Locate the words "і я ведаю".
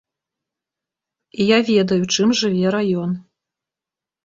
1.39-2.01